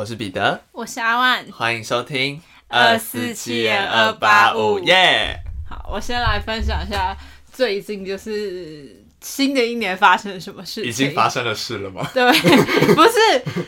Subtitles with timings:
[0.00, 1.44] 我是彼得，我是阿万。
[1.52, 5.38] 欢迎收听二四七二八五耶！
[5.68, 7.14] 好，我先来分享一下
[7.52, 10.84] 最近就是新的一年发生了什么事情。
[10.88, 12.00] 已经发生了事了吗？
[12.14, 12.24] 对，
[12.96, 13.12] 不是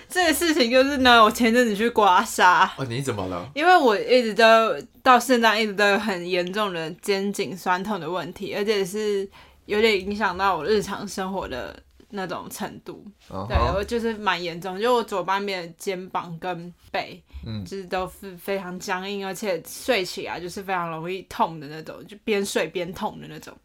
[0.08, 3.46] 这个事情，就是呢，我前阵子去刮痧，哦，你怎么了？
[3.54, 9.28] 因为我一直都到现在一直都有很严重的肩颈酸痛的问题，而且是
[9.66, 11.78] 有点影响到我日常生活的
[12.12, 13.04] 那种程度。
[13.48, 23.56] 对，我就是蛮严重，就我左半边的肩膀跟背，嗯就是都是非常僵硬，而且睡起来就是非常容易痛的那种，就边睡边痛的那种。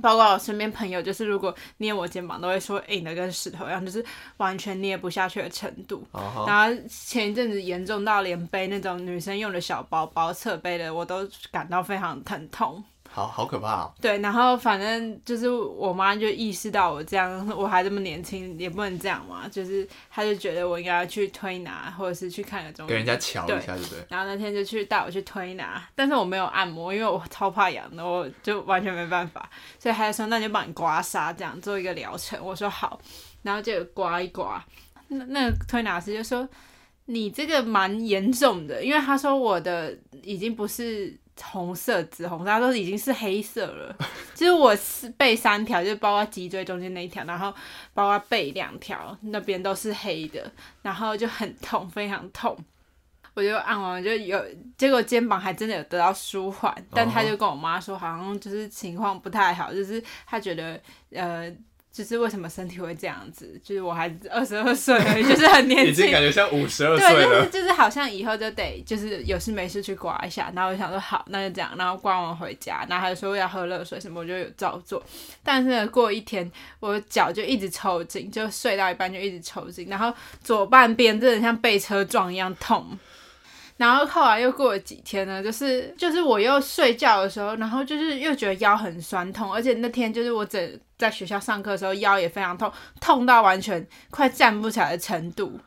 [0.00, 4.02] 包括我身边朋友，就是如果捏我肩膀，都会说硬的跟石头一样，就是
[4.38, 6.02] 完全捏不下去的程度。
[6.46, 12.82] 然后前一阵子严重到连背那种女生用的小包包侧背的，我都感到非常疼痛。
[13.14, 13.92] 好好可怕哦！
[14.00, 23.98] 对，然后反正就是我妈就意识到我这样，我还这么年轻，也不能这样嘛，就是她就觉得我应该要去推拿，或者是去看个中医给人家瞧一下，对不对？
[24.08, 29.46] 然后那天就去带我去推拿，但是我没有按摩，因为我超怕痒的，我就完全没办法，
[29.78, 32.42] 所以她就说那你就帮你刮痧，这样做一个疗程。
[32.42, 32.98] 我说好，
[33.42, 34.64] 然后就刮一刮，
[35.08, 36.48] 那那个推拿师就说
[37.04, 41.14] 你这个蛮严重的，因为他说我的已经不是。
[41.40, 43.96] 红色、紫红色，它都已经是黑色了。
[44.34, 47.52] 就是我是背三条，就包括脊椎中间那一条，然后
[47.94, 50.50] 包括背两条，那边都是黑的，
[50.82, 52.56] 然后就很痛，非常痛。
[53.34, 54.44] 我就按完，就有
[54.76, 60.78] 结果肩膀还真的有得到舒缓，但他就跟我妈说，好像就是情况不太好，就是他觉得
[61.10, 61.50] 呃，
[61.92, 67.50] 就是为什么身体会这样子，就是我还二十二岁，就是很年轻 已经，感觉像五十二岁对，就是。
[67.50, 75.04] 就是好像以后就得就是有事没事去刮一下，然后我想说好，那就这样，然后刮完回家，然后他就说要喝热水什么，我就有照做。
[75.44, 76.50] 但是呢，过一天
[76.80, 80.12] 我脚就一直抽筋，就睡到一半就一直抽筋，然后
[80.42, 82.98] 左半边真的像被车撞一样痛。
[83.82, 95.58] 然后后来又过了几天呢，就是就是我又睡觉的时候，然后就是又觉得腰很酸痛，而且那天就是我整在学校上课的时候腰也非常痛，痛到完全快站不起来的程度，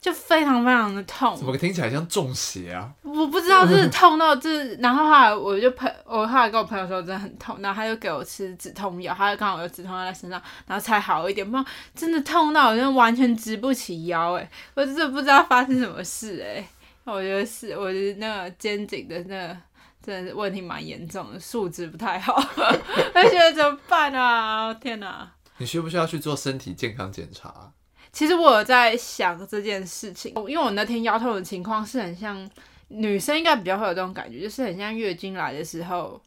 [0.00, 1.46] 就非常非常的痛怎。
[1.46, 2.90] 么听起来像中邪啊？
[3.04, 11.48] 我不知道，就是痛到就是，然后后来我就朋，我后来跟我朋友说真的很痛，然后他就给我吃止痛药，他就刚好有止痛药在身上，然后才好一点。
[11.48, 11.64] 不然
[11.94, 16.66] 真的痛到我真的完全直不起腰，哎，我真的不知道发生什么事，哎，
[17.12, 19.56] 我觉得是我的那个肩颈的那个
[20.02, 24.74] 真的是问题蛮严重的，素质不太好， 我就觉得怎么办啊？
[24.74, 25.32] 天哪！
[25.58, 27.72] 你需不需要去做身体健康检查啊？
[28.12, 32.48] 其实我有在想这件事情，因为我那天腰痛的情况是很像
[32.88, 36.20] 女生应该比较会有这种感觉，就是很像月经来的时候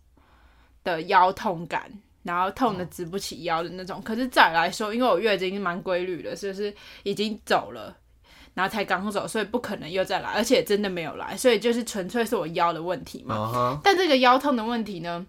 [0.84, 1.92] 的腰痛感，
[2.24, 4.02] 然后痛的直不起腰的那种。
[4.02, 6.74] 可是再来说，因为我月经蛮规律的，就是
[7.04, 7.96] 已经走了。
[8.54, 13.80] 然后才刚走，所以不可能又再来，而且真的没有来，所以就是纯粹是我腰的问题嘛。
[13.84, 15.26] 但这个腰痛的问题呢，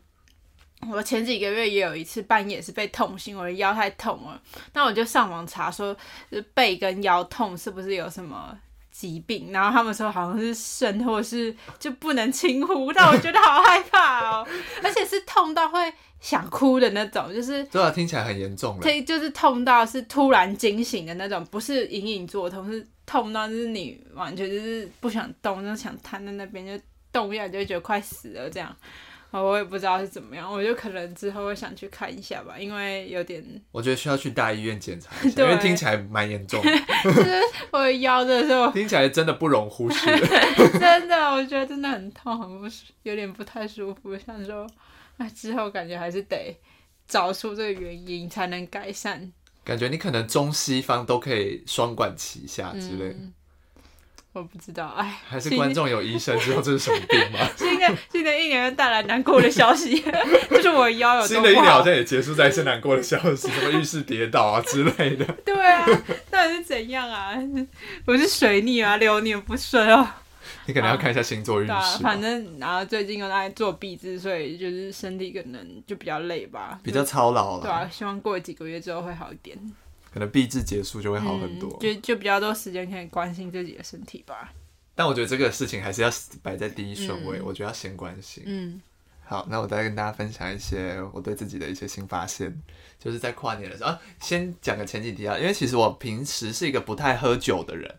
[0.91, 4.41] 我前几个月也有一次半夜是被痛醒，我的腰太痛了，
[4.72, 5.97] 那我就上网查说，
[6.30, 8.56] 是背跟腰痛是不是有什么
[8.91, 9.53] 疾病？
[9.53, 14.47] 然后他们说好像是肾或是就不能轻忽，但我觉得好害怕哦，
[14.82, 17.62] 而且是痛到会想哭的那种，就是。
[17.64, 18.82] 对啊，听起来很严重了。
[18.82, 28.76] 这就是痛到是突然惊醒的那种，不是隐隐作痛，是痛到就是你完全就是不想动，就想瘫在那边，就动一下你就会觉得快死了这样。
[29.32, 37.41] 哦我也不知道是怎么样，我就可能之后会想去看一下吧，因为有点我觉得需要去大医院检查一下， 因为听起来蛮严重就是，
[37.72, 40.06] 我的腰的时候， 听起来真的不容忽视。
[40.78, 44.65] 真的我觉得真的很痛，很不舒，有点不太舒服，想说，
[45.19, 46.56] 哎，之后感觉还是得
[47.06, 49.32] 找出这个原因才能改善。
[49.70, 53.14] 感觉你可能中西方都可以双管齐下之类的。
[53.20, 53.32] 嗯，
[54.32, 57.38] 我不知道，哎，还是观众有医生知道这是什么病吗？
[57.56, 60.03] 新的新的一年又带来难过的消息，
[60.50, 61.53] 就是我腰有新的一。
[61.53, 65.24] 年好像也结束在一些难过的消息， 什么浴室跌倒啊之类的。
[65.44, 65.86] 对啊，
[66.28, 67.36] 到底是怎样啊？
[68.06, 70.04] 我是水逆啊，流年不顺哦。
[70.66, 76.78] 你可能要看一下星座运势，反正然后最近又在做壁纸，所以就是身体可能就比较累吧。
[76.83, 79.57] 比较操劳了，对啊，希望过几个月之后会好一点，
[80.12, 81.68] 可能闭制结束就会好很多。
[81.68, 84.53] 嗯就就比较多时间可以关心自己的身体吧。
[84.95, 86.10] 但我觉得这个事情还是要
[86.42, 88.42] 摆在第一顺位，嗯我觉得要先关心。
[88.47, 88.80] 嗯
[89.24, 92.53] 好，那我再跟大家分享一些我对自己的一些新发现，
[92.98, 97.95] 就是在跨年的时候，啊、先讲个前几题啊，因为其实我平时是一个不太喝酒的人，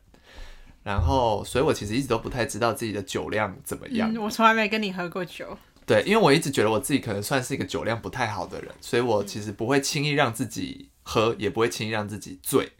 [0.83, 4.13] 然后所以我其实一直都不太知道自己的酒量怎么样。
[4.13, 5.57] 嗯，我从来没跟你喝过酒。
[5.85, 12.71] 对，因为我一直觉得我自己可能算是一个酒量不太好的人，所以我其实不会轻易让自己喝，也不会轻易让自己醉。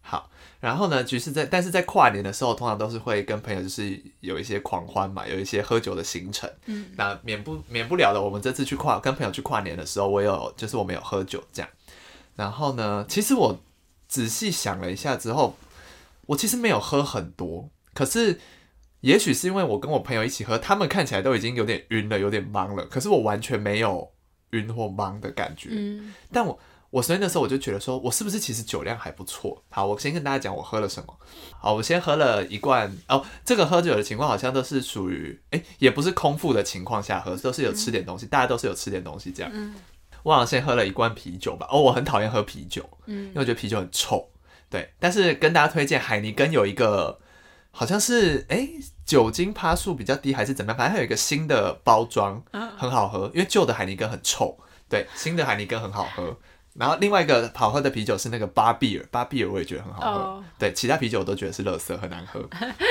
[0.00, 0.30] 好，
[0.60, 6.50] 然后呢，就是在但是在跨年的时候，通常都是会跟朋友就是有一些狂欢嘛，有一些喝酒的行程。
[6.64, 11.70] 嗯，那免不免不了的，我们这次去跨跟朋友去跨年的时候，我有就是我们有喝酒这样。
[12.34, 13.60] 然后呢，其实我
[14.08, 15.54] 仔细想了一下之后，
[16.28, 18.38] 我其实没有喝很多，可是
[19.00, 24.12] 也许是因为我跟我朋友一起喝，他们看起来都已经有点晕了，有点懵了，可是我完全没有
[24.50, 25.70] 晕或懵的感觉。
[25.72, 26.58] 嗯，但我
[26.90, 29.64] 我所以那时候我就觉得说，我是不是其实酒量还不错？
[29.70, 31.18] 好，我先跟大家讲我喝了什么。
[31.58, 39.50] 好，我先喝了一罐哦，这个喝酒的情况好像都是属于哎，也不是空腹的情况下喝，都是有吃点东西，大家都是有吃点东西这样。
[39.54, 39.74] 嗯
[40.24, 44.28] 我好像先喝了一罐啤酒吧，哦，我很讨厌喝啤酒，因嗯为我觉得啤酒很臭。
[44.70, 47.18] 对，但是跟大家推荐海尼根有一个
[47.70, 48.68] 好像是哎
[49.04, 56.36] 酒精趴数比较低还是怎么样，反正它有一个新的包装，嗯很好喝，因为旧的海尼根很臭，对，新的海尼根很好喝。
[56.74, 62.40] 然后另外一个好喝的啤酒是那个巴比尔，巴比尔我也觉得很好喝，哦对，其他啤酒我都觉得是垃圾，很难喝。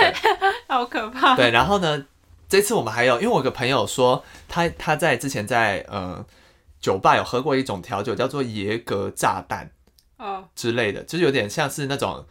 [0.68, 1.38] 好可怕。
[1.38, 2.06] 对，然后呢，
[2.50, 6.26] 这次我们还有，因为我有个朋友说他他在之前在呃
[6.82, 9.72] 酒吧有喝过一种调酒，叫做耶格炸弹
[10.18, 12.26] 哦，之类的，就是有点像是那种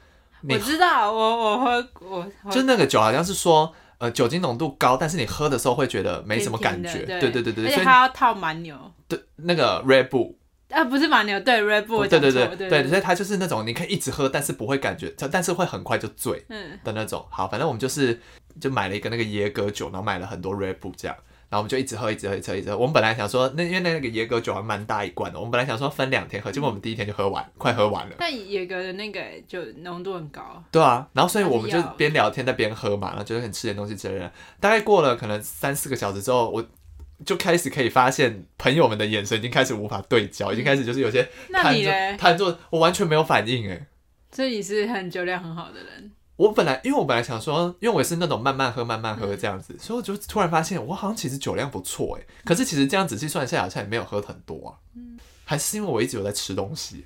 [0.49, 2.51] 我知道，我我喝我我。
[2.51, 3.75] 就那个酒好像是说。
[3.99, 7.31] 呃，酒精浓度高，但是你喝的时候会觉得没什么感觉，甜甜的对。
[7.31, 8.77] 对对对，所以而且它要套蛮牛，
[9.09, 10.35] 对那个 Red Bull，
[10.69, 17.25] 啊，不是蛮牛，对 Red Bull，对对对对对，所以它就是那种你可以一直喝，但是不会感觉，但是会很快就醉嗯，的那种。
[17.31, 18.21] 好，反正我们就是
[18.61, 21.17] 就买了一个那个椰格酒，然后买了很多 Red Bull 这样，
[21.57, 22.77] 然后我们就一直喝，一直喝，一直喝，一直喝。
[22.77, 28.17] 我们本来想说，那因为那个野格酒还蛮大一罐的，我们本来想说分两天喝，结果我们第一天就喝完，快喝完了。
[28.19, 34.31] 但野格的那个就浓度很高，对啊，然后所以我们就边聊天在边喝嘛，然后就很吃点东西之类的。
[34.61, 36.63] 大概过了可能三四个小时之后，我
[37.25, 41.93] 就开始可以发现朋友们的眼神已经开始无法对焦，已经开始就是有些那瘫坐？
[42.19, 43.87] 瘫坐，我完全没有反应哎。
[44.33, 52.27] 所以你是很酒量很好的人，我本来因为我本来想说，因为我也是那种慢慢喝慢慢喝嗯这样子，所以我就突然发现我好像其实酒量不错哎。
[52.45, 54.77] 可是其实这样仔细算下来，好像也没有喝很多啊。
[54.95, 55.19] 嗯
[55.49, 57.05] 还是因为我一直有在吃东西，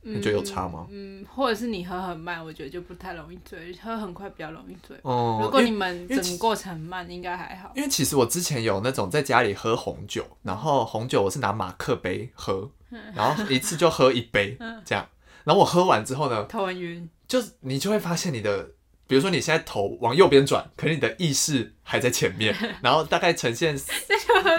[0.00, 0.86] 你觉得有差吗？
[0.90, 4.96] 嗯，或者是你喝很慢，我觉得就不太容易醉，喝很快比较容易醉。
[5.02, 7.70] 哦、如果你们整个过程很慢，应该还好。
[7.76, 12.68] 因为其实我之前有那种在家里喝红酒，然后红酒我是拿马克杯喝，
[13.14, 15.06] 然后一次就喝一杯这样，
[15.44, 18.70] 然后我喝完之后呢，头很晕，就是你就会发现你的，
[19.06, 23.78] 比如说你现在头往右边转，可是你的意识还在前面， 然后大概呈现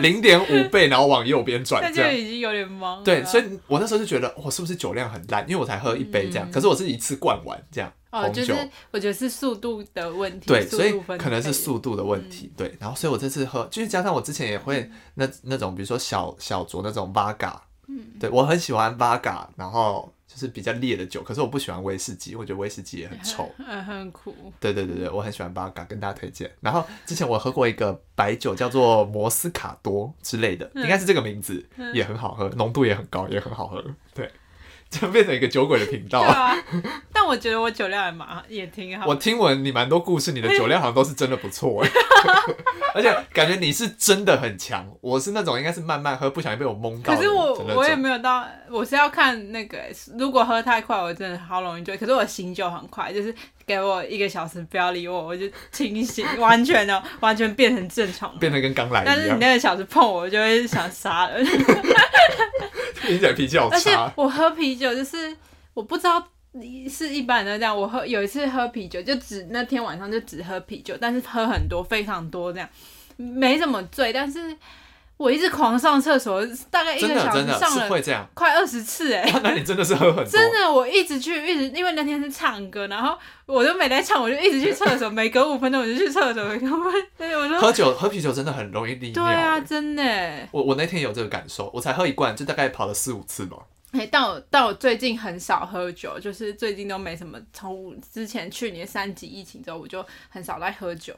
[0.02, 2.12] 零点五倍，然后往右边转这样。
[2.12, 3.04] 就已经有点懵了。
[3.04, 8.44] 对，所以我那时候就觉得我是不是酒量很烂，因为我才喝一杯这样，可是我是一次灌完这样哦，红酒。
[8.46, 12.52] 就是我觉得是速度的问题，对，所以可能是速度的问嗯题。
[12.56, 17.69] 对，然后所以我这次喝，就是加上我之前也会那那种，比如说小小酌那种 v 嘎，嗯，
[18.20, 23.50] 对我很喜欢 v 嘎，然后就是比较烈的酒，可是我不喜欢威士忌，我觉得威士忌也很 臭。
[23.58, 24.36] 嗯，很苦。
[24.60, 26.52] 对对对对，我很喜欢 v 嘎，跟大家推荐。
[26.60, 33.84] 然后之前我喝过一个白酒，叫做摩斯卡多之类的，应该是这个名字，也很好喝，浓度也很高，也很好喝。
[34.14, 34.30] 对，
[34.90, 36.30] 就变成一个酒鬼的频道对。
[36.30, 36.58] 啊，
[37.14, 39.06] 但我觉得我酒量也蛮也挺好。
[39.06, 41.90] 我听闻你蛮多故事，你的酒量好像都是真的不错哎，
[42.96, 44.84] 而且感觉你是真的很强。
[45.00, 48.00] 我是那种应该是慢慢喝，不小心被我蒙到可是我我也。
[48.00, 49.78] 没有到，我是要看那个，
[50.18, 51.98] 如果喝太快，我真的好容易醉。
[51.98, 53.36] 可是我醒酒很快，就是
[53.70, 58.36] 给我一个小时不要理我，我就清醒，完全的 完全变成正常。
[58.40, 61.46] 变得跟刚来一样，但是你那个小时碰我，我就会想杀人。
[63.00, 63.96] 听起来脾气好而且。
[64.16, 65.38] 我喝啤酒就是
[65.76, 66.28] 我不知道
[66.90, 72.68] 是一般人都这样，我喝有一次喝啤酒就只那天晚上就只喝啤酒，但是喝很多非常多这样，
[73.18, 74.58] 没怎么醉，但是
[75.20, 80.26] 我一直狂上厕所，大概一个小时上了是会这样，快二十次哎、 那你真的是喝很多。
[80.26, 89.22] 真的，我一直去，一直因为那天是唱歌，然后我就没在唱，我就一直去厕所， 每隔五分钟我就去厕所，每隔五分钟，我就喝酒喝啤酒真的很容易利尿。
[89.26, 90.48] 对啊，真的欸。
[90.54, 93.58] 我我那天有这个感受，我才喝一罐，就大概跑了四五次吧。
[93.92, 97.38] 哎、但我但我最近很少喝酒，就是最近都没什么。
[97.52, 101.14] 从之前去年三级疫情之后，我就很少在喝酒。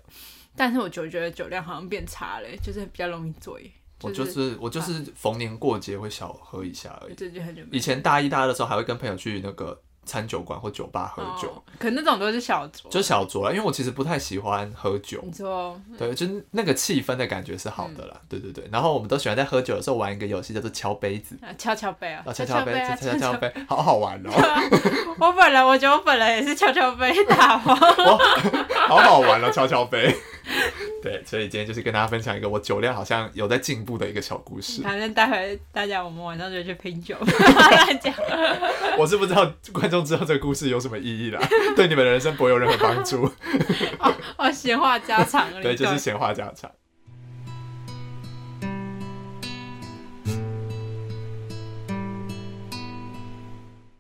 [0.56, 3.72] 但是我就觉得酒量好像变差了，就是比较容易醉。
[4.04, 7.16] 我就是我就是逢年过节会小喝一下而已。
[7.72, 12.90] 以前大一大二的时候，还会跟朋友去那个餐酒馆或酒吧喝酒，哦可那种都是小酌。
[12.90, 15.20] 就小酌了，因为我其实不太喜欢喝酒。
[15.24, 18.68] 你说对，就是那个气氛的感觉是好的啦，对对对。
[18.72, 24.32] 然后我们都喜欢在喝酒的时候玩一个游戏，叫做敲杯子，啊，敲敲杯啊，啊，敲敲杯，啊，敲敲敲杯，好好玩哦，
[25.20, 27.78] 我本来我觉得我本来也是敲敲杯打王。
[28.90, 30.16] 好好玩哦，敲敲杯。
[31.02, 34.82] 对，所以今天就是跟大家分享一个我酒量好像有在进步的一个小故事。
[34.84, 38.14] 反正待会大家我们晚上就去拼酒，乱讲。
[38.98, 41.42] 我是不知道观众知道这个故事有什么意义啦，
[41.76, 43.24] 对你们的人生不会有任何帮助。
[44.00, 45.64] 哦，哦，闲话家常 而已。
[45.64, 46.70] 对，就是闲话家常。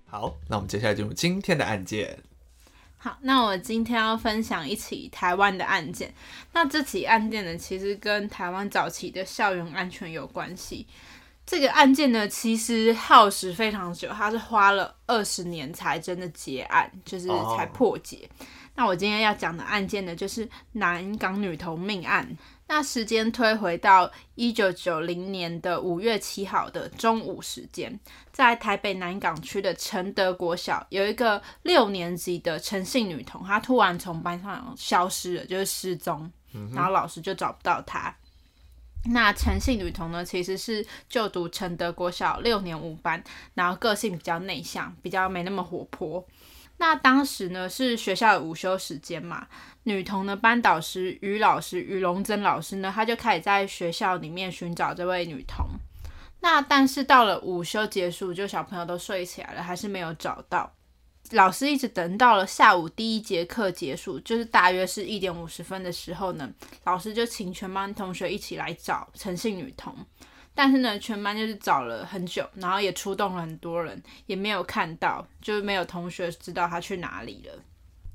[0.06, 2.20] 好，那我们接下来进入今天的案件。
[3.04, 6.14] 好，那我今天要分享一起台湾的案件。
[6.54, 10.86] 那这起案件呢，其实跟台湾早期的校园安全有关系。
[11.44, 17.28] 这个案件呢，其实耗时非常久，它是花了二十年才真的结案，就是
[17.58, 18.30] 才破解。
[18.76, 22.38] 那我今天要讲的案件呢，就是南港女童命案。
[22.74, 28.00] 那时间推回到一九九零年的五月七号的中午时间，
[28.32, 36.32] 在台北南港区的承德国小，有一个六年级的陈姓女童，她突然从班上消失了，就是失踪，
[36.74, 38.16] 然后老师就找不到她。
[39.12, 43.22] 那陈姓女童呢，其实是就读承德国小六年五班，
[43.54, 46.26] 然后个性比较内向，比较没那么活泼。
[46.82, 49.48] 那当时呢是学校的午休时间嘛，
[49.84, 55.64] 女童的班导师于老师于龙珍老师呢，他就开始在学校里面寻找这位女童。
[56.40, 60.74] 那但是到了午休结束，就小朋友都睡起来了，还是没有找到。
[61.34, 66.52] 老师一直等到了下午第一节课结束，就是大约是一点五十分的时候呢，
[66.86, 69.96] 老师就请全班同学一起来找陈姓女童。
[70.54, 77.54] 但是呢，全班就是找了很久，然后也出动了很多人，也没有看到，就是没有同学知道他去哪里了。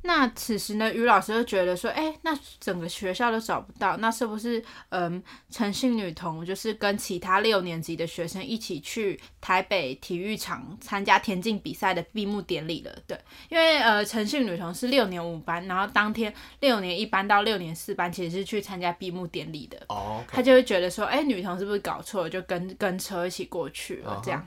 [0.06, 12.98] 那此时呢，于老师就觉得说，哎，那整个学校都找不到，那是不是，嗯，陈姓女童就是跟其他六年级的学生一起去台北体育场参加田径比赛的闭幕典礼了？
[13.06, 19.76] 对，因为呃，陈姓女童是六年五班，然后当天六年一班到六年四班其实是去参加闭幕典礼的。
[19.88, 24.46] 哦，他就会觉得说，哎，女童是不是搞错了，就跟跟车一起过去了，这样。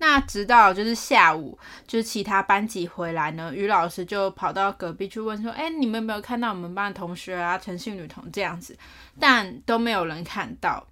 [0.00, 8.74] 那直到就是下午，就是其他班级回来呢，于老师就跑到隔壁去问说：“哎，你们有没有看到我们班的同学啊，陈姓女童这样子？”
[9.20, 10.86] 但都没有人看到。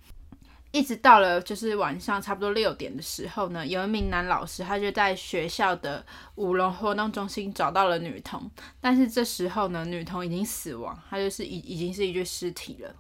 [0.71, 8.49] 一直到了就是晚上差不多六点的时候呢，有一名男老师他就在学校的舞龙活动中心找到了女童，
[8.79, 12.95] 但是这时候呢，女童已经死亡，她就是已已经是一具尸体了。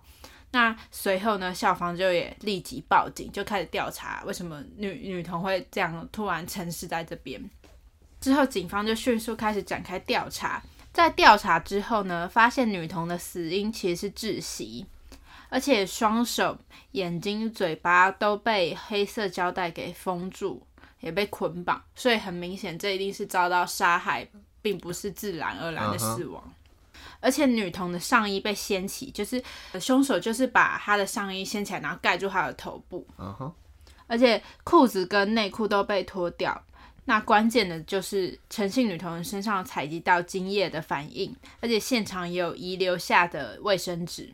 [0.50, 7.38] 那随后呢，校方就也立即报警，就开始调查为什么女女童会这样突然沉尸在这边。
[8.20, 10.62] 之后警方就迅速开始展开调查，
[10.92, 14.86] 在调查之后呢，发现女童的死因其实是窒息，
[15.50, 16.58] 而且双手、
[16.92, 20.66] 眼睛、嘴巴都被黑色胶带给封住，
[21.00, 24.26] 也被捆绑，所以很明显这一定是遭到杀害，
[24.62, 26.42] 并不是自然而然的死亡。
[27.20, 29.42] 而且女童的上衣被掀起，就是
[29.80, 33.06] 凶手就是把她的上衣掀起来，然后盖住她的头部。
[33.18, 33.52] 嗯哼。
[34.06, 36.64] 而且裤子跟内裤都被脱掉。
[37.04, 44.32] 那关键的就是陈姓女童身上采集到精液的反应，而且现场也有遗留下的卫生纸，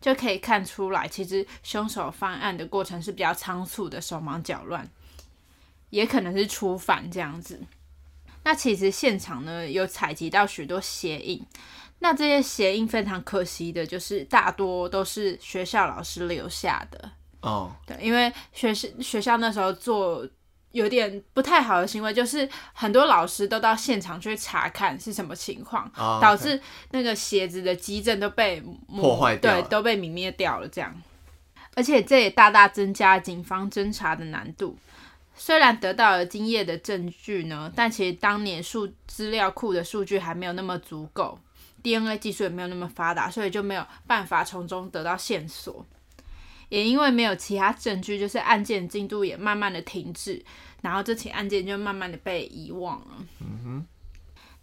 [0.00, 4.88] 就可以看出来，其实凶手犯案的过程是比较仓促的，手忙脚乱，
[5.90, 7.60] 也可能是初犯这样子。
[8.42, 11.44] 那其实现场呢有采集到许多鞋印。
[11.98, 17.10] 那这些鞋印非常可惜的，就是大多都是学校老师留下的
[17.40, 17.72] 哦。
[17.86, 20.28] 对，因为学校学校那时候做
[20.72, 26.60] 有点不太好的行为，就是很多老师都到现场去查看是什么情况，导致
[26.90, 30.68] 那个鞋子的基证都被破坏掉，对，都被泯灭掉了。
[30.68, 30.94] 这样，
[31.74, 34.76] 而且这也大大增加警方侦查的难度。
[35.34, 41.38] 虽然得到了精液的证据呢，但其实当年数资料库的数据还没有那么足够。
[41.86, 45.86] DNA 技术也没有那么发达，所以就没有办法从中得到线索。
[46.68, 50.44] 也因为没有其他证据，就是案件进度也慢慢的停滞，
[50.82, 53.06] 然后这起案件就慢慢的被遗忘了。
[53.40, 53.86] 嗯哼。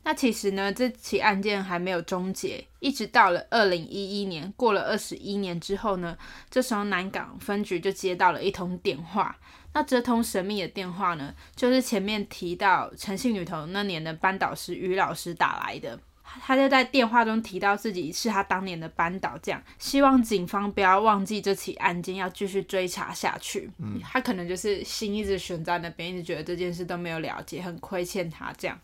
[0.03, 6.17] 那其实呢，这起案件还没有终结，一直到了二零一一年，过了二十一年之后呢，
[6.49, 9.33] 这时候南港分局就接到了一通电话。
[9.71, 15.97] 那这通神秘的电话呢，就是前面提到诚信女童那年的班导师于老师打来的。
[16.41, 23.69] 他就在电话中提到自己是他当年的班导，这样希望警方不要忘记这起案件，要继续追查下去。
[23.77, 28.79] 嗯，他可能就是心一直悬在那边，一直觉得这件事都没有了解，很亏欠他这样。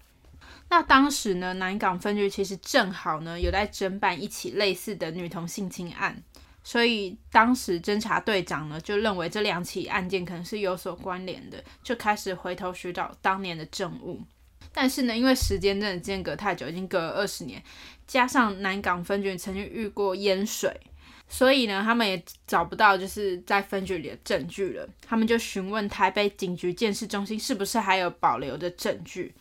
[0.70, 6.22] 那当时呢，南港分局其实正好呢有在侦办一起类似的女童性侵案，
[6.64, 14.22] 所以当时侦查队长呢就认为这两起案件可能是有所关联的，就开始回头寻找当年的证物。
[14.82, 17.62] 但是呢，因为时间真的间隔太久，已经隔了二十年，
[18.08, 20.74] 加上南港分局曾经遇过淹水，
[21.28, 24.88] 所以呢，他们也找不到就是在分局里的证据了。
[25.06, 29.36] 他们就询问台北警局建设中心是不是还有保留的证据。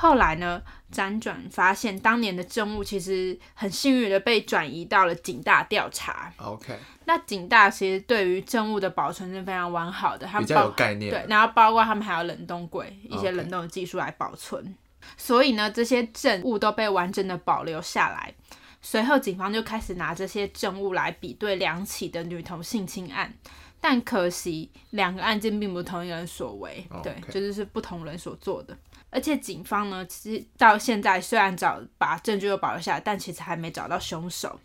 [0.00, 6.32] 后来呢，辗转发现当年的证物其实很幸运的被转移到了警大调查。
[6.38, 11.10] OK，那警大其实对于证物的保存是非常完好的，他们比较有包概念。
[11.10, 14.74] 对，然后包括他们还有冷冻柜一些冷冻的技术来保存。
[15.18, 18.32] 所以呢，这些证物都被完整的保留下来。
[18.80, 23.34] 随后，警方就开始拿这些证物来比对两起的女童性侵案，
[23.78, 28.74] 但可惜两个案件并不同一个人所为，哦对就是是不同人所做的。
[29.10, 34.58] 而且警方呢，其实到现在虽然找把证据都保留下来，但其实还没找到凶手。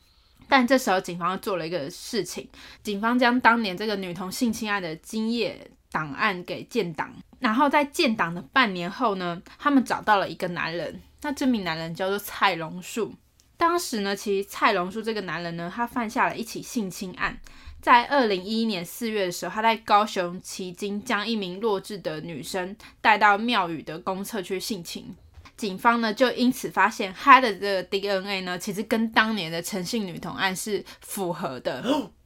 [0.48, 2.48] 但这时候，警方做了一个事情，
[2.84, 13.12] 警方将当年这个女童性侵案的精液档案给建档，然后在建档的半年后呢，他们找到了一个男人，那这名男人叫做蔡龙树。
[13.58, 17.40] 当时呢，其实蔡龙树这个男人呢，他犯下了一起性侵案，
[17.86, 25.16] 在二零一一年四月的时候，他在高雄旗津将一名弱智的女生带到庙宇的公厕去性侵。
[25.56, 31.84] 警方呢就因此发现他的这个 DNA 呢，其实跟当年的陈姓女童案是符合的，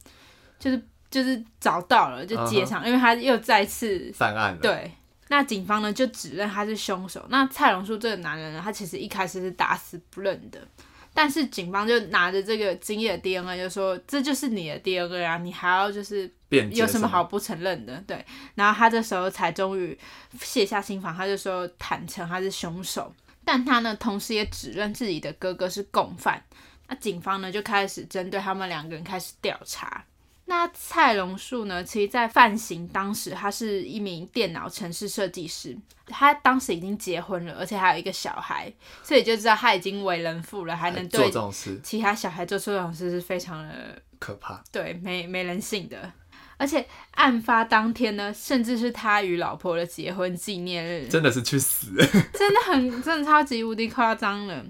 [0.58, 4.90] 就是就是找到了就接上因为他又再次犯案了。，对。
[5.28, 7.22] 那警方呢就指认他是凶手。
[7.28, 10.66] 那蔡荣树这个男人呢，他其实一开始是打死不认的，
[11.12, 16.30] 但是警方就拿着这个精液的 DNA 就说这就是你的 DNA 啊，你还要就是
[16.72, 17.24] 有什么好？
[17.24, 18.02] 不承认的？
[18.06, 18.24] 对，
[18.54, 19.98] 然后他这时候才终于
[20.40, 23.12] 卸下心防，他就说坦诚他是凶手，
[23.44, 26.42] 但他呢同时也指认自己的哥哥是共犯。
[26.88, 30.04] 那警方呢就开始针对他们两个人开始调查。
[30.50, 35.78] 那蔡龙树呢，其实在犯行当时，他是一名电脑城市设计师，
[36.08, 44.60] 他当时已经结婚了，而且还有一个小孩，所以就知道他已经为人父了，还能做对这种事其他小孩做出这种事是非常的可怕。
[44.72, 46.12] 对，没没人性的。
[46.56, 51.94] 而且案发当天呢，甚至是他与老婆的结婚纪念日，真的是去死！
[52.34, 54.62] 真的很真的超级无敌夸张了。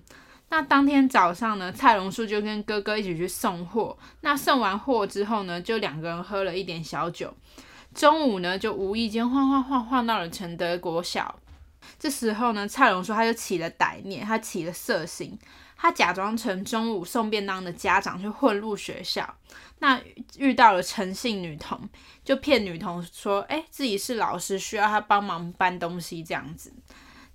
[0.51, 3.97] 那当天早上呢，蔡龙树就跟哥哥一起去送货。
[4.21, 7.33] 那送完货之后呢，就两个人喝了一点小酒。
[7.95, 11.39] 中午呢，就无意间晃晃晃晃到了承德国小。
[11.99, 15.39] 这时候呢，蔡龙树他就起了歹念，他起了色心，
[15.77, 19.37] 他假装成中午送便当的家长去混入学校。
[19.79, 20.01] 那
[20.37, 21.81] 遇到了陈姓女童，
[22.25, 26.73] 就骗女童说，哎、自己是老师，需要她帮忙搬东西这样子。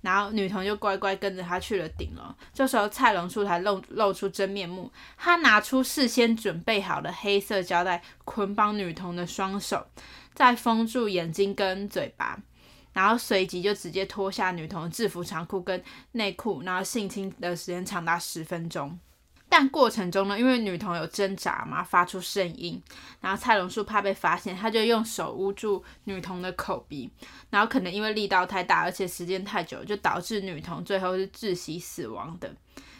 [0.00, 2.22] 然后女童就乖乖跟着他去了顶楼。
[2.52, 9.86] 这时候蔡龙树才露露出真面目，他拿出事先准备好的黑色胶带捆绑女童的双手，
[10.34, 12.38] 再封住眼睛跟嘴巴，
[12.92, 15.82] 然后随即就直接脱下女童的制服长裤跟
[16.12, 18.98] 内裤，然后性侵的时间长达十分钟。
[19.48, 22.82] 但过程中呢，因为女童有挣扎嘛，发出声音，
[23.20, 27.10] 然后蔡龙树怕被发现，他就用手捂住女童的口鼻，
[27.50, 32.54] 然后可能因为力道太大，而且时间太久，就导致女童最后是窒息死亡的。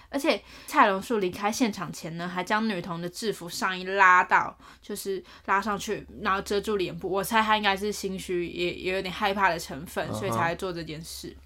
[0.08, 7.10] 而且蔡龙树离开现场前呢，还将女童的制服上衣拉到，就是拉上去，然后遮住脸部。
[7.10, 11.36] 我猜他应该是心虚，也也有点害怕的成分，所以才会做这件事。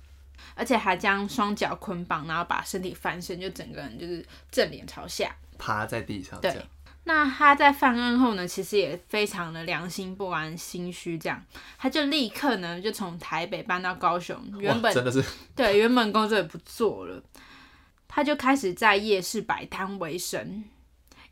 [0.60, 5.34] 而且还将双脚捆绑，然后把身体翻身，就整个人就是正脸朝下。
[5.56, 6.54] 趴在地上对，
[7.04, 11.42] 那他在犯案后呢，其实也非常的良心不安、心虚，这样
[11.78, 15.24] 他就立刻呢就从台北搬到高雄，原本真的是
[15.56, 17.22] 对原本工作也不做了，
[18.06, 20.64] 他就开始在夜市摆摊为生。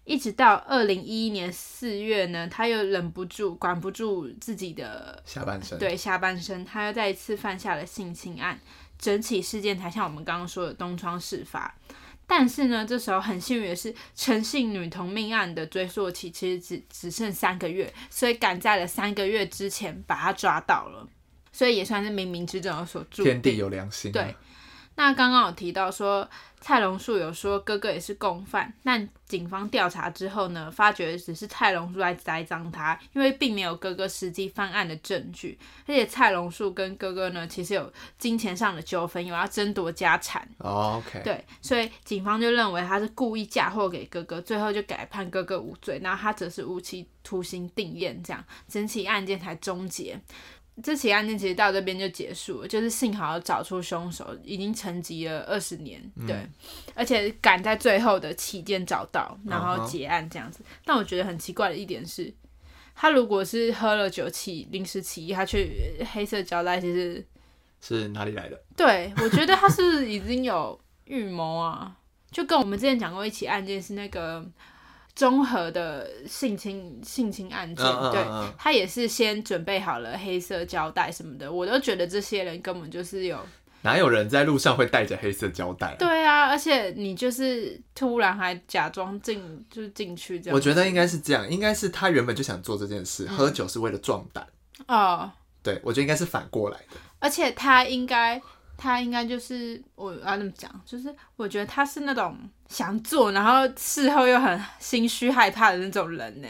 [0.04, 5.78] 一直到二零一一年四月呢，他又忍不住、管不住自己的下半身。
[5.78, 8.58] 对下半身，他又再一次犯下了性侵案，
[8.98, 11.74] 整起事件才像我们刚刚说的东窗事发。
[12.26, 21.08] 但是呢，这时候很幸运的是，陈姓女童命案的追溯期其实只只剩三个月，所以赶在了三个月之前把她抓到了，
[21.50, 23.56] 所以也算是冥冥之中有所注定天地。
[23.56, 24.12] 有良心、啊。
[24.12, 24.36] 对，
[24.98, 26.28] 那刚刚有提到说，
[26.60, 35.56] 蔡龙树有说哥哥也是共犯，但警方调查之后呢，发觉只是蔡龙树在栽赃他，因为并没有哥哥实际犯案的证据，
[35.86, 50.20] 而且蔡龙树跟哥哥呢，其实有金钱上的纠纷，有要争夺家产，哦，OK，对，所以警方就认为他是故意嫁祸给哥哥，最后就改判哥哥无罪，然后他则是无期徒刑定验，这样整起案件才终结。
[50.82, 56.36] 这起案件其实到这边就结束了，就是幸好找出凶手，已经沉寂了二十年，对，
[56.94, 60.60] 而且赶在最后的期间找到，然后结案这样子。
[60.84, 62.32] 但我觉得很奇怪的一点是，
[62.94, 67.24] 他如果是喝了酒起临时起意，他去黑色胶带，其实
[67.80, 68.60] 是哪里来的？
[68.76, 71.96] 对，我觉得他是已经有预谋啊？
[72.30, 74.44] 就跟我们之前讲过一起案件，是那个
[75.18, 78.24] 综合的性侵性侵案件，对
[78.56, 83.36] 他也是先准备好了黑色胶带什么的，我都觉得这些人根本就是有
[83.82, 85.96] 哪有人在路上会带着黑色胶带、啊？
[85.98, 94.46] 对啊，而且你就是突然还假装进就是进去这样，我觉得应该是这样，应该是他原本就想做这件事，嗯喝酒是为了壮胆。
[94.86, 95.28] 哦，
[95.64, 96.96] 对，我觉得应该是反过来的。
[97.18, 98.40] 而且他应该，
[98.78, 102.38] 他应该就是我要那么讲，就是我觉得他是那种
[102.68, 106.48] 想做，然后事后又很心虚害怕的那种人呢，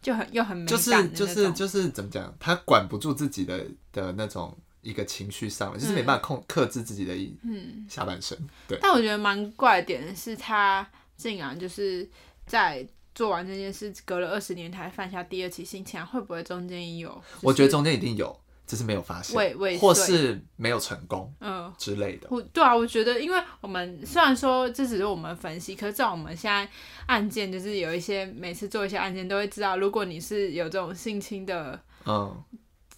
[0.00, 8.38] 就很又很没就是就是就是怎么讲，他管不住自己的的那种一个情绪上面，就是没办法控克制自己的一嗯，下半身。
[8.68, 12.08] 对，但我觉得蛮怪的点是他竟然就是
[12.46, 17.08] 在做完这件事，隔了二十年才犯下第二起性侵案，会不会中间也有？
[17.10, 21.72] 得，我觉得中间一定有，只是没有发现，未未或是没有成功嗯。
[21.76, 22.28] 之类的。
[22.30, 26.68] 我对啊，我觉得，因为我们虽然说这只是我们分析，可是在我们现在
[27.06, 32.42] 案件，就是有一些每次做一些案件，都会知道，如果你是有这种性侵的嗯，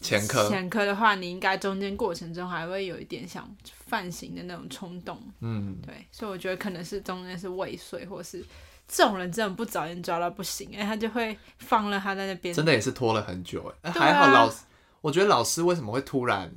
[0.01, 3.49] 前科，前科的话，你应该中间过程中还会有一点想
[3.87, 5.21] 犯行的那种冲动。
[5.41, 8.45] 嗯，对，所以我觉得可能是中间是未遂，或是
[8.87, 12.55] 这种人真的不早点抓到不行，哎，他就会放了他在那边。
[12.55, 14.59] 真的也是拖了很久哎、啊还好老师，
[15.01, 16.51] 我觉得老师为什么会突然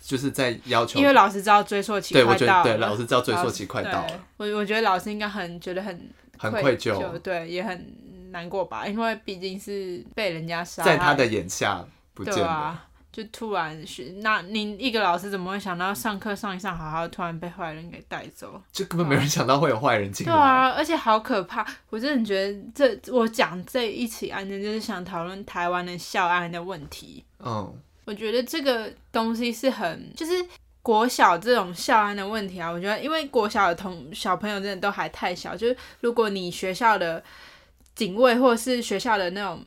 [0.00, 0.98] 就是在要求？
[0.98, 7.94] 因为老师知道追溯期对，我快到了，觉得对老师知道追溯期快到对了，我我觉得老师应该很觉得很很愧疚，疚，对，也很
[8.32, 12.38] 难过吧，因为毕竟是被人家杀害，在他的眼下不见了。
[12.38, 18.60] 对啊，就突然是，那你一个老师怎么会想到上课上一上好好，突然被坏人给带走？
[18.72, 20.32] 就根本没人想到会有坏人进来。
[20.32, 21.64] 对啊，而且好可怕！
[21.90, 27.22] 我真的觉得这我讲这一起案件，就是想讨论台湾的校案的问题。
[27.44, 27.74] 嗯，
[28.04, 30.32] 我觉得这个东西是很，就是
[30.80, 32.70] 国小这种校安的问题啊。
[32.70, 37.22] 我觉得，因为国小的同小朋友真的都还太小，就是如果你学校的
[37.94, 39.64] 警卫或是学校的那种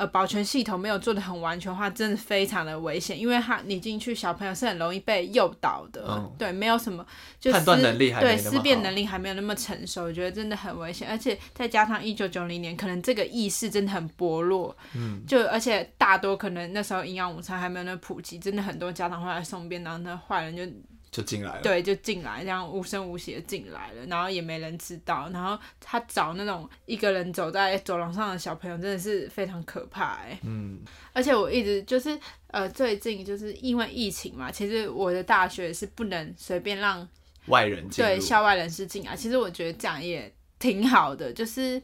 [0.00, 6.32] 呃保全系统没有做的很完全的话，真的非常的危险，因为他你进去，小朋友是很容易被诱导的，嗯。
[6.38, 7.04] 对，没有什么
[7.38, 20.62] 就判断思能力还没对思辨能力还没有那么成熟，我觉得真的很危险，而且再加上一九九零年，可能这个意识真的很薄弱，嗯，就而且大多可能那时候营养午餐还没有那么普及，真的很多家长会来送便当，那坏人就
[21.10, 21.62] 就进来了。
[21.62, 30.80] 对就进来，这样无声无息的进来了，然后也没人知道，然后他找那种一个人走在走廊上的小朋友，真的是非常可怕哎、嗯，
[31.12, 32.18] 而且我一直就是
[32.48, 37.08] 呃最近就是因为疫情嘛，其实我的大学是不能随便让
[37.46, 38.04] 外人进。
[38.04, 41.82] 对校外人士进来，其实我觉得这样也挺好的，就是。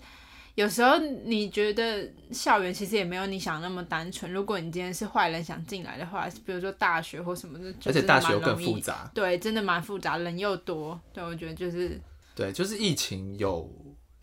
[0.57, 4.33] 有时候你觉得校园其实也没有你想那么单纯。
[4.33, 9.11] 如果你今天是坏人想进来的话，比如说大学或什么的，就而且大学又更复杂。
[9.14, 10.99] 对，真的蛮复杂，人又多。
[11.12, 12.01] 对，我觉得就是
[12.35, 13.71] 对，就是疫情有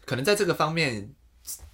[0.06, 1.08] 可能在这个方面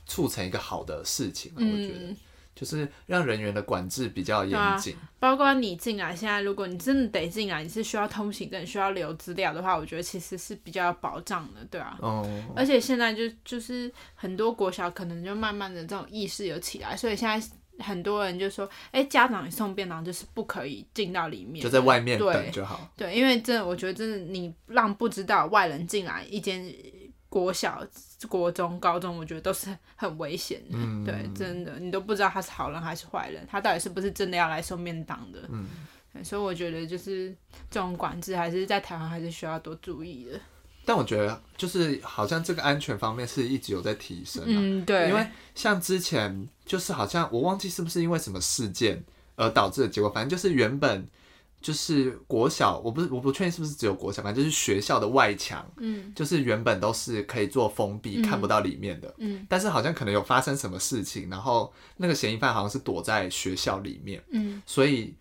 [0.05, 2.17] 促成一个好的事情啊，我觉得嗯，
[2.59, 4.93] 就是让人员的管制比较严谨。
[5.17, 11.97] 包括你进来，现在如果你真的得进来，你是需要通行证、需要留资料的话，我觉得其实是比较有保障的，对啊。
[12.01, 17.47] 哦，而且现在就就是很多国小可能就慢慢的这种意识有起来，所以现在
[17.81, 22.89] 很多人就说，哎、家长送便当就是不可以进到里面，就在外面对等就好。
[22.97, 26.61] 对，因为真的我觉得真的你让不知道外人进来一间
[27.29, 27.85] 国小、
[28.27, 30.73] 国中、高中，我觉得都是很危险的。
[30.73, 35.39] 嗯，对，真的你都不知道他是好人还是坏人，他到底是不是真的要来收面档的。
[35.49, 35.67] 嗯，
[36.23, 37.29] 所以我觉得就是
[37.69, 40.39] 这种管制还是在台湾还是需要多注意的。
[40.85, 44.47] 但我觉得就是好像这个安全方面是一直有在提升啊。
[44.47, 49.03] 嗯，对，因为像之前就是好像我忘记是不是因为什么事件
[49.35, 51.07] 而导致的结果，反正就是原本
[51.61, 56.13] 就是国小，我不是我不确定是不是只有国小，反正就是学校的外墙，嗯。
[56.15, 58.23] 就是原本都是可以做封闭，嗯。
[58.23, 59.13] 看不到里面的。
[59.17, 59.45] 嗯。
[59.49, 64.61] 但是好像可能有发生什么事情，然后那个嫌疑犯好像是躲在学校里面，嗯。
[64.65, 65.13] 所以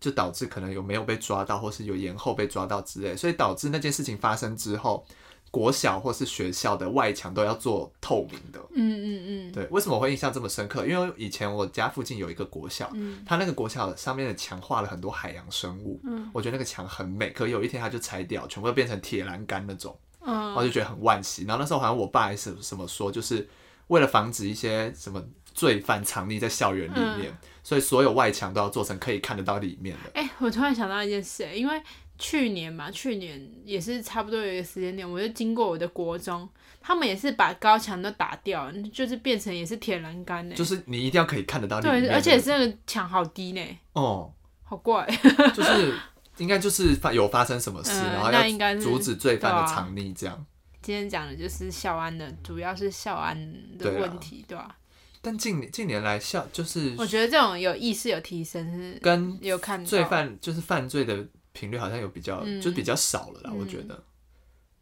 [0.00, 5.06] 就导致可能有没有被抓到，或是有延后被抓到之类，所以导致那件事情发生之后，
[5.52, 8.58] 国小或是学校的外墙都要做透明的。
[8.74, 10.84] 嗯嗯嗯对，为什么我会印象这么深刻？
[10.86, 17.30] 因为以前我家附近有一个国小，嗯它那个国小上面的墙画了很多海洋生物，嗯我觉得那个墙很美。
[17.30, 21.44] 可有一天它就拆掉，全部都变成铁栏杆那种，然后嗯就觉得很惋惜。
[21.44, 23.46] 然后那时候好像我爸还是什么说，就是
[23.88, 30.10] 为了防止一些什么罪犯藏匿在校园里面，嗯所以所有外墙都要做成可以看得到里面的。
[30.14, 31.80] 哎、我突然想到一件事，因为
[32.22, 36.48] 去年嘛，去年也是差不多有一个时间点，我就经过我的国中，
[36.80, 40.54] 他们也是把高墙都打掉，就是变成也是铁栏杆呢。
[40.54, 43.60] 就是你一定要可以看得到对，而且这个墙好低呢，
[43.94, 44.32] 哦，
[44.62, 45.04] 好怪。
[45.52, 45.92] 就是
[46.38, 50.46] 应该就是发有发生什么事，嗯然后那应该阻止罪犯的藏匿这样。
[50.80, 53.36] 今天讲的就是校安的，主要是校安
[53.76, 54.76] 的问题，对吧、
[55.20, 62.60] 但近年近年来校就是我觉得这种有意识有提升是跟有看罪犯就是犯罪的频率好像有比较，嗯。
[62.60, 63.58] 就是比较少了啦，嗯。
[63.58, 64.02] 我觉得。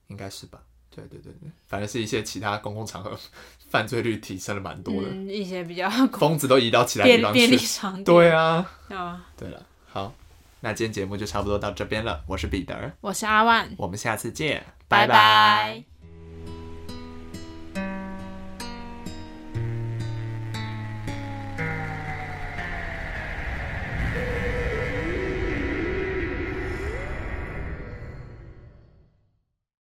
[0.09, 0.61] 应该是吧。
[0.93, 3.17] 对对对对，反正是一些其他公共场合
[3.69, 7.47] 犯罪率提升了蛮多的，嗯一些比较疯子都移到其他地方去。
[7.47, 8.05] 便利。
[8.05, 10.13] 对啊，啊，对了，好，
[10.59, 12.25] 那今天节目就差不多到这边了。
[12.27, 15.07] 我是彼得，我是阿万，我们下次见，拜。
[15.07, 15.85] 拜拜